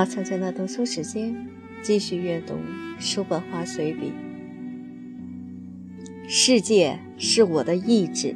[0.00, 1.46] 马小娟的读书时间，
[1.82, 2.54] 继续阅读
[2.98, 4.14] 叔本华随笔。
[6.26, 8.34] 世界是我的意志。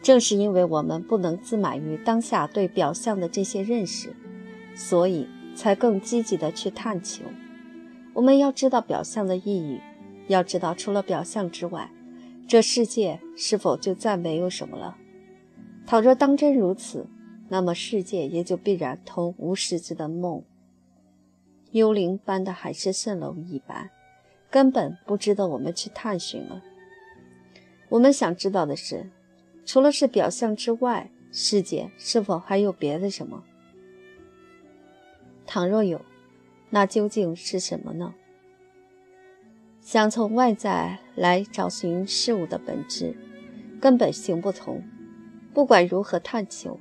[0.00, 4.16] 正是因为我们不能自满于当下对表象的这些认识，
[4.74, 7.24] 所以才更积极的去探求。
[8.14, 9.78] 我们要知道表象的意义，
[10.26, 11.90] 要知道除了表象之外，
[12.48, 14.96] 这世界是否就再没有什么了。
[15.90, 17.08] 倘若当真如此，
[17.48, 20.44] 那么世界也就必然同无实质的梦、
[21.72, 23.90] 幽灵般的海市蜃楼一般，
[24.48, 26.62] 根本不值得我们去探寻了。
[27.88, 29.10] 我们想知道的是，
[29.66, 33.42] 除了是表象之外，世界是否还有别的什么？
[35.44, 36.00] 倘若有，
[36.70, 38.14] 那究竟是什么呢？
[39.80, 43.16] 想从外在来找寻事物的本质，
[43.80, 44.80] 根本行不通。
[45.52, 46.78] 不管如何探求，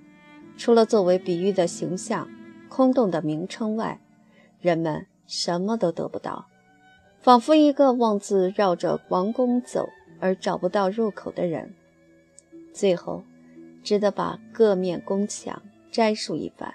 [0.57, 2.29] 除了作为比喻的形象、
[2.67, 3.99] 空洞的名称外，
[4.61, 6.47] 人们什么都得不到，
[7.19, 9.89] 仿佛一个妄自绕着王宫走
[10.19, 11.73] 而找不到入口的人，
[12.73, 13.23] 最后
[13.83, 15.61] 只得把各面宫墙
[15.91, 16.73] 摘述一番。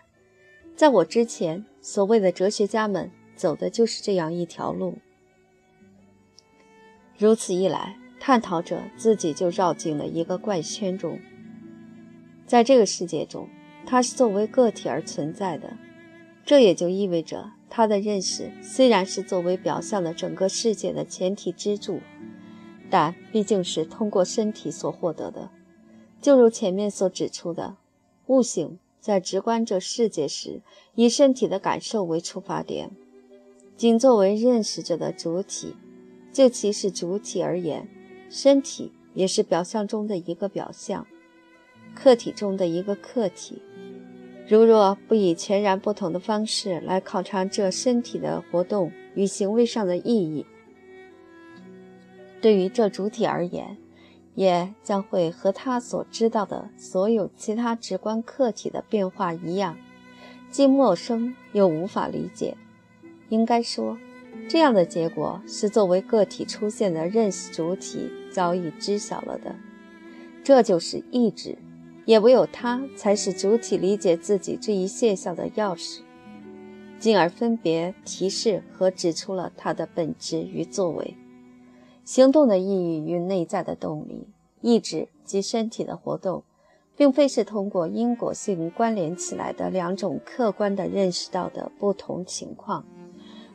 [0.75, 4.98] 在我之前，所谓的哲学家们走的就是这样一条路。
[7.17, 11.20] 如此一来，探讨者自己就绕进了一个怪圈中。
[12.55, 13.49] 在这个世界中，
[13.85, 15.77] 他是作为个体而存在的，
[16.47, 21.99] 这也就意味着他的认识虽然是作为表象的整个世界的前提支柱，
[22.89, 25.51] 但毕竟是通过身体所获得的。
[26.23, 27.75] 就如前面所指出的，
[28.29, 30.61] 悟性在直观这世界时，
[30.95, 32.93] 以身体的感受为出发点，
[33.77, 35.75] 仅作为认识者的主体。
[36.33, 37.89] 就其是主体而言，
[38.31, 41.05] 身体也是表象中的一个表象。
[41.95, 43.63] 客体中的一个客体，
[44.49, 50.45] 如若不以全然不同的方式来考察这身体的活动与行为上的意义，
[52.41, 53.79] 对于这主体而言，
[54.35, 59.79] 也将会和他所知道的所有其他直观客体的变化一样，
[60.51, 62.57] 既陌生又无法理解。
[63.31, 63.97] 应该说，
[64.49, 69.57] 这样的结果是作为个体出现的认识主体早已知晓了的。
[70.43, 71.57] 这就是意志。
[72.05, 76.01] 也唯有他才是主体理解自己这一现象的钥匙，
[76.98, 81.17] 进而分别提示和指出了它的本质与作为。
[82.05, 84.29] 行动的意义与内在的动力、
[84.61, 86.45] 意志及身体的活动，
[86.95, 92.85] 并非是通过因果性关联起来的两种客观的认识到的不同情况，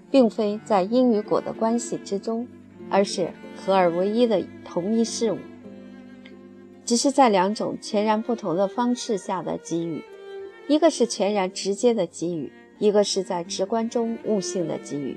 [0.10, 2.48] 并非在因与果的关系之中，
[2.90, 5.38] 而是合而为一的同一事物。
[6.90, 10.04] 只是在两种全然不同的方式下的给予，
[10.68, 15.16] 一个是全然直接的给予，一个是在直观中悟性的给予。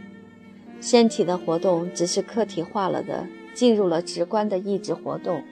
[0.82, 5.42] 身体的活动只是客体化了的，进入了直观的意志活动。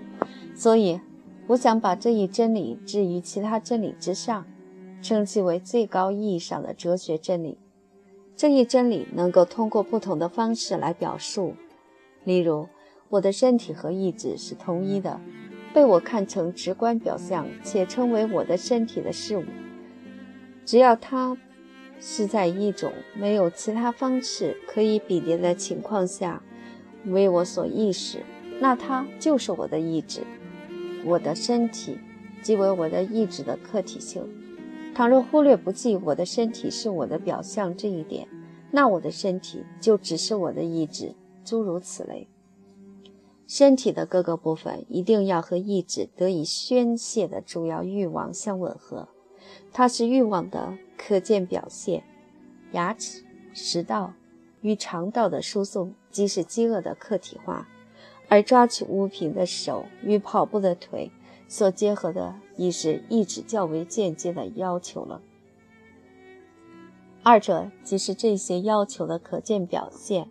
[0.54, 1.00] 所以，
[1.46, 4.44] 我想把这一真理置于其他真理之上，
[5.00, 7.56] 称其为最高意义上的哲学真理。
[8.36, 11.54] 这一真理能够通过不同的方式来表述，
[12.24, 12.68] 例如，
[13.08, 15.18] 我的身体和意志是同一的。
[15.72, 19.44] 被我看成直观表象且称为我的身体的事物，
[20.64, 21.36] 只要它
[22.00, 26.42] 是在一种没有其他方式可以比拟的情况下
[27.06, 28.18] 为我所意识，
[28.60, 30.22] 那它就是我的意志。
[31.04, 31.98] 我的身体
[32.42, 34.22] 即为我的意志的客体性。
[34.94, 38.26] 倘若忽略不计我的身体是我的表象这一点，
[38.70, 41.14] 那我的身体就只是我的意志。
[41.44, 42.28] 诸如此类。
[43.50, 49.08] 身体的各个部分一定要和意志得以宣泄的主要欲望相吻合，
[49.72, 52.04] 它是欲望的可见表现。
[52.70, 54.12] 牙齿、食道
[54.60, 57.66] 与肠道的输送即是饥饿的客体化，
[58.28, 61.10] 而抓取物品的手与跑步的腿
[61.48, 65.20] 所结合的，已是意志较为间接的要求了。
[67.24, 70.30] 二者即是这些要求的可见表现。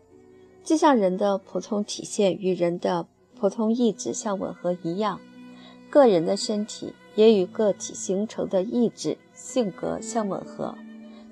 [0.70, 5.20] 就像人的普通体现与人的普通意志相吻合一样，
[5.90, 10.76] 个人的身体也与个体形成的意志性格相吻合。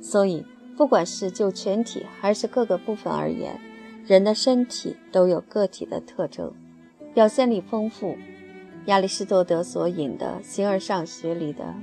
[0.01, 0.44] 所以，
[0.75, 3.62] 不管是就全体还是各个部分而言，
[4.07, 6.51] 人的身体都有个体的特征，
[7.13, 8.18] 表现力丰富。
[8.88, 11.75] 亚里士多德所引的《形而上学》里的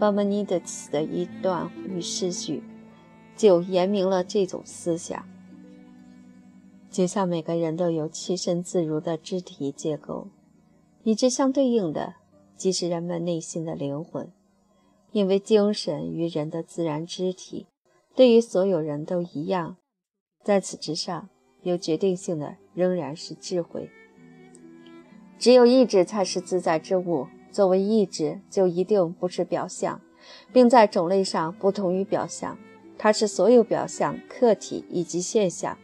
[0.00, 0.60] 巴门尼德
[0.90, 2.64] 的一段与诗句，
[3.36, 5.24] 就言明了这种思想。
[6.94, 10.28] 就像每个人都有栖身自如的肢体结构，
[11.02, 12.14] 与之相对应的
[12.56, 14.30] 即是人们内心的灵魂。
[15.10, 17.66] 因为精神与人的自然肢体，
[18.14, 19.76] 对于所有人都一样。
[20.44, 21.28] 在此之上，
[21.62, 23.90] 有决定性的仍然是智慧。
[25.36, 27.26] 只有意志才是自在之物。
[27.50, 30.00] 作为意志，就一定不是表象，
[30.52, 32.56] 并在种类上不同于表象。
[32.96, 35.76] 它是所有表象、客体以及现象、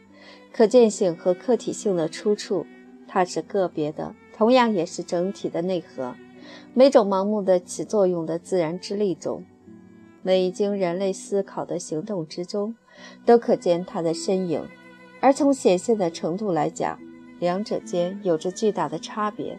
[0.52, 2.66] 可见性和客体性的出处。
[3.06, 6.14] 它是个别的，同样也是整体的内核。
[6.74, 9.44] 每种盲目的起作用的自然之力中，
[10.22, 12.74] 每一经人类思考的行动之中，
[13.24, 14.62] 都可见它的身影。
[15.20, 16.98] 而从显现的程度来讲，
[17.38, 19.58] 两者间有着巨大的差别。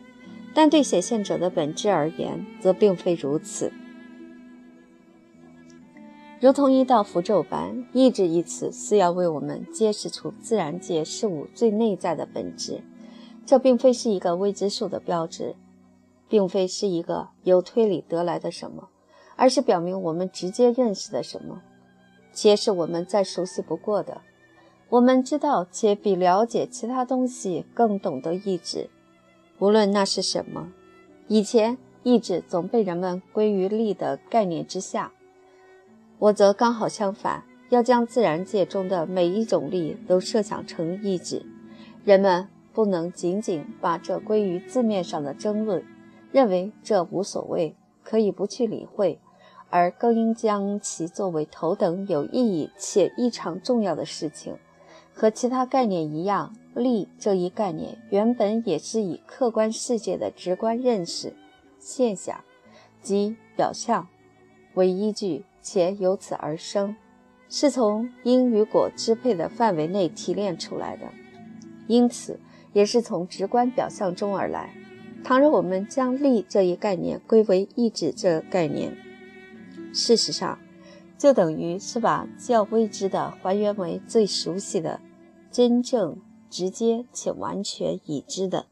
[0.53, 3.71] 但对显现者的本质而言，则并非如此。
[6.41, 12.81] 如同一道符咒般，意志一词是要为我们揭示出自然界事物最内在的本质。
[13.45, 15.55] 这并非是一个未知数的标志，
[16.27, 18.89] 并非是一个由推理得来的什么，
[19.35, 21.61] 而是表明我们直接认识的什么，
[22.33, 24.21] 且是我们再熟悉不过的。
[24.89, 28.89] 我们知道且比了解其他东西更懂得意志。
[29.59, 30.71] 无论那是什么，
[31.27, 35.11] 以前意志总被人们归于力的概念之下，
[36.21, 41.43] 我则刚好相反，要将自然界中的每一种力都设想成意志。
[42.05, 45.83] 人们不能仅仅把这归于字面上的争论，
[46.31, 49.19] 认为这无所谓，可以不去理会，
[49.71, 54.55] 而更应将其作为头等有意义且异常重要的事情。
[55.11, 61.33] 和其他概念一样，力这一概念原本也是以客观世界的直观认识
[61.79, 62.41] 现象
[63.01, 64.07] 及表象
[64.75, 66.95] 为依据，且由此而生，
[67.49, 71.05] 是从因与果支配的范围内提炼出来的，
[71.87, 72.39] 因此
[72.73, 74.73] 也是从直观表象中而来。
[75.23, 78.97] 倘若我们将力这一概念归为意志这概念，
[79.93, 80.57] 事实上
[81.17, 84.99] 就等于是把较未知的还原为最熟悉的。
[85.51, 86.17] 真正、
[86.49, 88.65] 直接且完全已知的，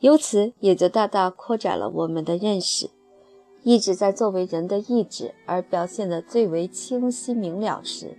[0.00, 2.90] 由此也就大大扩展了我们的认识。
[3.62, 8.16] 意志在作为人的意志而表现得最为清晰明了时，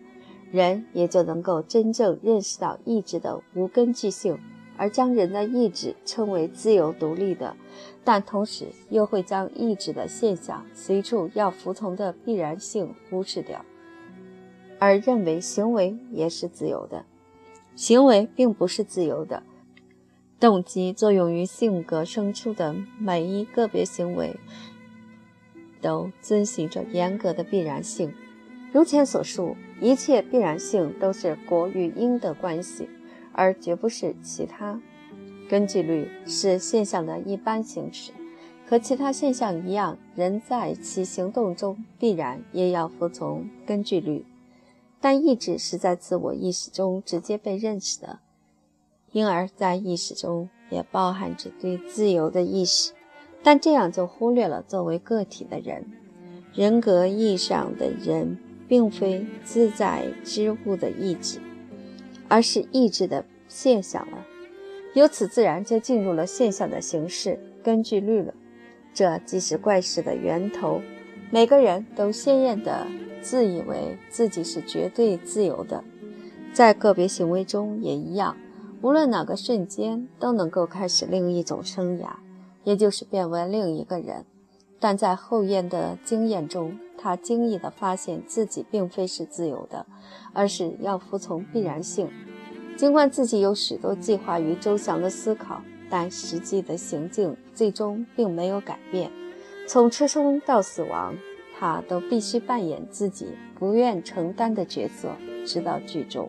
[0.52, 4.38] 人也就能够真正认识到意志的无根据性，
[4.78, 7.56] 而将人的意志称为自由独立的，
[8.04, 13.66] 但同时又会将意志的现象随处要服从的必然性忽视掉，
[14.78, 17.06] 而认为行为也是自由的。
[17.76, 19.42] 行为并不是自由的，
[20.40, 24.36] 动机作用于性格生出的每一个别行为，
[25.82, 28.14] 都遵循着严格的必然性。
[28.72, 32.88] 如前所述，一切必然性都是果与因的关系，
[33.34, 34.80] 而绝不是其他。
[35.50, 38.12] 根据律是现象的一般形式，
[38.66, 44.26] 和其他现象一样，人在其行动中必然也要服从根据律。
[45.02, 48.20] 但意志是在自我意识中直接被认识的，
[49.12, 52.94] 因而，在意识中也包含着对自由的意识。
[53.44, 55.86] 但这样就忽略了作为个体的人，
[56.54, 58.38] 人格意义上的人，
[58.68, 61.40] 并非自在之物的意志，
[62.28, 64.26] 而是意志的现象了。
[64.94, 68.34] 由此自然就进入了现象的形式，根据律了。
[68.94, 70.82] 这即是怪事的源头。
[71.32, 72.88] 每个人都鲜艳的。
[73.24, 75.84] 自以为自己是绝对自由的，
[76.54, 78.36] 在个别行为中也一样，
[78.82, 82.08] 无论哪个瞬间都能够开始另一种生涯，
[82.64, 84.26] 也就是变为另一个人。
[84.80, 89.86] 但在后验的经验中，他惊异地发现自己并非是自由的，
[90.34, 92.10] 而是要服从必然性。
[92.76, 99.12] 尽管自己有许多计划与周详的思考，但实际的行径最终并没有改变。
[99.68, 101.16] 从出生到死亡。
[101.64, 105.10] 他都必须扮演自己不愿承担的角色，
[105.46, 106.28] 直到剧终。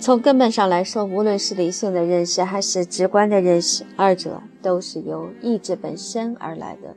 [0.00, 6.94] 从根本上来说，无论是理性的认识还是直观的认识，二者都是由意志本身而来的。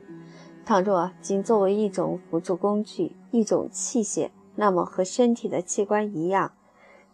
[0.64, 6.52] 倘若仅作为一种辅助工具、一种器械，那么和身体的器官一样，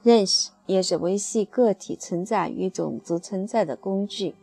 [0.02, 4.35] 认识也是维系个体存在与种族存在的工具，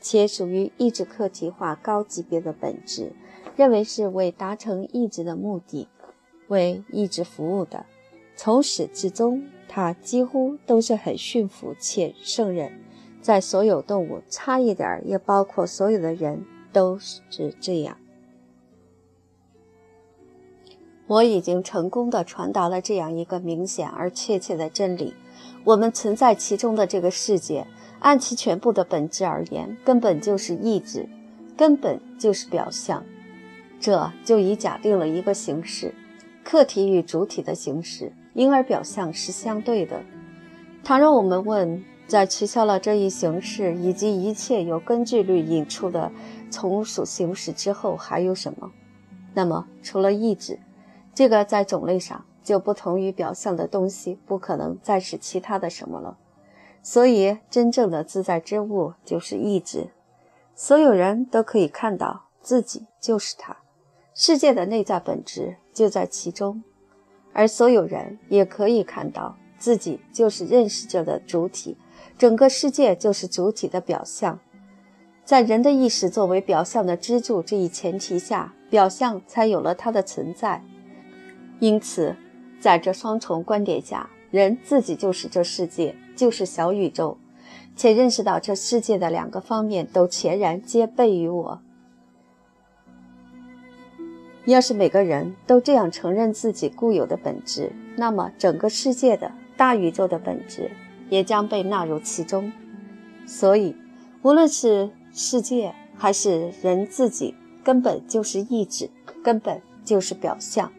[0.00, 3.12] 且属于意志客体化高级别的本质。
[3.56, 5.88] 认为是为达成意志的目的，
[6.46, 7.84] 为意志服务的，
[8.34, 9.42] 从始至终，
[9.74, 12.70] 它几乎都是很驯服且胜任。
[13.22, 17.96] 在所有动物，差一点儿也包括所有的人，都是这样。
[21.06, 25.14] 我已经成功的传达了这样一个明显而确切的真理：
[25.64, 27.66] 我们存在其中的这个世界，
[28.00, 31.08] 按其全部的本质而言，根本就是意志。
[31.56, 33.04] 根本就是表象，
[33.80, 35.94] 这就已假定了一个形式，
[36.42, 40.02] 客体与主体的形式，因而表象是相对的。
[40.84, 46.10] 倘若我们问，在取消了这一形式以及一切由根据律引出的
[46.50, 48.70] 从属形式之后，还有什么？
[49.34, 50.58] 那么，除了意志，
[51.14, 56.18] 这个在种类上就不同于表象的东西，不可能再是其他的什么了。
[56.82, 59.88] 所以，真正的自在之物就是意志。
[60.54, 63.56] 所有人都可以看到自己就是它，
[64.14, 66.62] 世界的内在本质就在其中，
[67.32, 71.76] 而所有人也可以看到自己就是认识者的主体，
[72.18, 74.38] 整个世界就是主体的表象。
[75.24, 80.62] 在人的意识作为表象的支柱这一前提下，表象才有了它的存在。
[81.60, 82.16] 因此，
[82.60, 87.16] 在这双重观点下，人自己就是这世界，就是小宇宙。
[87.74, 91.62] 且认识到这世界的两个方面都全然皆备于我。
[94.50, 100.70] 要是每个人都这样承认自己固有的本质，那么整个世界的大宇宙的本质
[101.08, 102.50] 也将被纳入其中。
[103.24, 103.76] 所以，
[104.22, 108.90] 无论是世界还是人自己，根本就是意志，
[109.22, 110.72] 根本就是表象。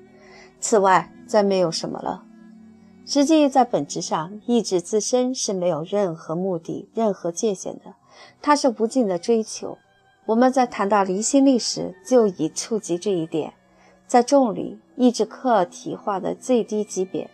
[0.60, 2.26] 此外，再没有什么了。
[3.06, 7.96] 实际在本质上，意志自身是没有任何目的、任何界限的，
[8.42, 9.78] 它是无尽的追求。
[10.26, 13.54] 我们在谈到离心力时，就已触及这一点。
[14.08, 17.30] 在重力意志客体化的最低级别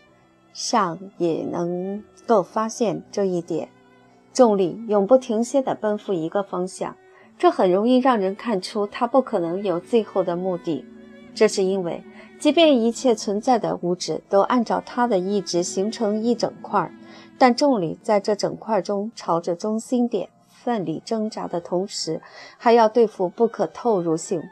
[0.54, 3.70] 上，也能够发现这一点。
[4.34, 6.96] 重力永不停歇地奔赴一个方向，
[7.38, 10.86] 这很容易让人看出它不可能有最后的目的。
[11.36, 12.04] 这是因为。
[12.40, 16.90] 即便一切存在的物质都按照它的意志形成一整块，
[17.38, 20.30] 但重力在这整块中朝着中心点
[20.70, 22.22] 万里挣扎的同时，
[22.58, 24.44] 还要对付不可透入性，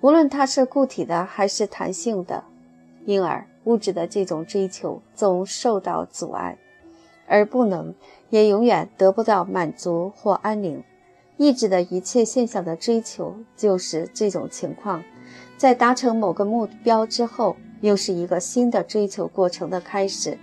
[0.00, 2.42] 无论它是固体的还是弹性的。
[3.04, 6.56] 因而，物质的这种追求总受到阻碍，
[7.26, 7.94] 而不能，
[8.30, 10.82] 也永远得不到满足或安宁。
[11.36, 15.02] 意志的一切现象的追求就是这种情况。
[15.56, 20.38] 在达成某个目标之后，又是一个新的追求过程的开始，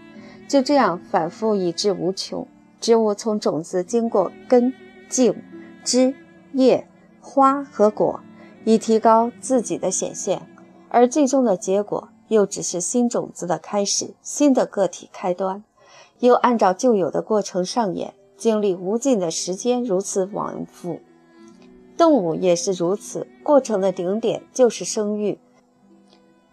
[0.48, 2.46] 就这样反复以至无穷。
[2.82, 4.74] 植物从种子经过根、
[5.10, 5.36] 茎、
[5.84, 6.16] 枝、
[6.54, 6.88] 叶、
[7.20, 8.22] 花和果，
[8.64, 10.48] 以提高自己的显现，
[10.90, 15.64] 而最终的结果又只是新种子的开始，新的个体开端，
[16.20, 21.00] 又按照旧有的过程上演，经历无尽的时间，如此往复。
[21.98, 25.40] 动物也是如此，过程的顶点就是生育。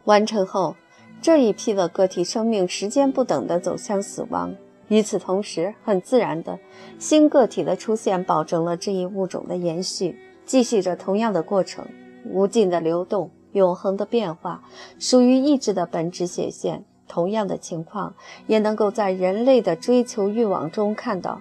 [0.05, 0.75] 完成后，
[1.21, 4.57] 这一批的个体生命时间不等地走向死亡。
[4.89, 6.59] 与此同时，很自然的
[6.99, 11.87] 新个体的出现，保证了这一物种的延续，继续着同样的过程，
[12.25, 14.63] 无尽的流动，永恒的变化，
[14.99, 16.85] 属于意志的本质显现。
[17.09, 18.15] 同样的情况，
[18.49, 21.41] 也能够在人类的追求欲望中看到。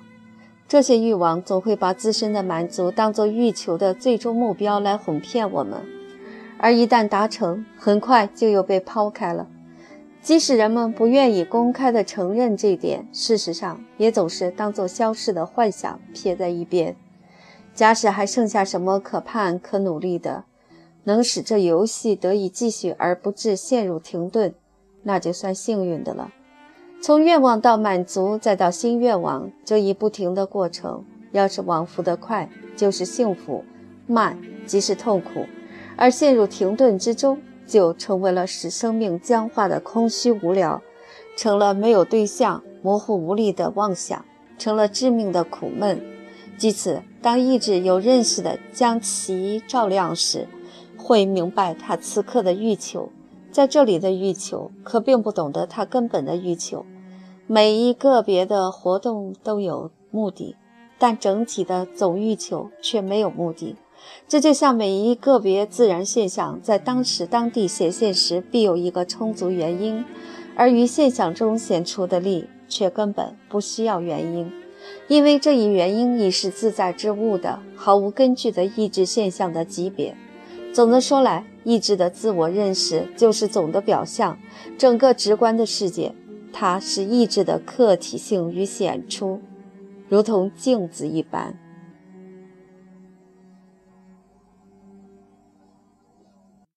[0.67, 5.81] 这些欲望总会把自身的满足当作欲求的最终目标来哄骗我们，
[6.59, 9.47] 而一旦达成，很快就又被抛开了。
[10.25, 16.96] 即使人们不愿意公开地承认这点，事实上也总是当作消逝的幻想撇在一边。
[17.75, 20.46] 假使还剩下什么可盼、可努力的，
[21.03, 24.55] 能使这游戏得以继续而不致陷入停顿，
[25.03, 26.32] 那就算幸运的了。
[27.00, 33.63] 从愿望到满足，再到新愿望，这一不停的过程，要是往复的快，就是幸福；
[34.08, 35.46] 慢，即是痛苦。
[35.96, 40.81] 而陷入停顿之中，就成为了使生命僵化的空虚无聊，
[41.36, 44.24] 成了没有对象、模糊无力的妄想，
[44.57, 46.01] 成了致命的苦闷。
[46.57, 50.48] 即此，当意志有认识的将其照亮时，
[50.98, 53.10] 会明白他此刻的欲求。
[53.51, 56.86] 在这里的欲求，可并不懂得他根本的欲求。
[57.48, 60.55] 每一个别的活动都有目的，
[60.98, 63.75] 但整体的总欲求却没有目的。
[64.27, 70.03] 这就像每一个别自然现象在当时当地显现时必有一个充足原因，
[70.55, 74.51] 而于现象中显出的力却根本不需要原因，
[75.07, 80.15] 因为这一原因已是自在之物的毫无根据的意志现象的级别。
[80.74, 84.38] 总的说来，意志的自我认识就是总的表象，
[84.77, 86.13] 整个直观的世界。
[86.51, 89.41] 它是意志的客体性与显出，
[90.07, 91.57] 如同镜子一般。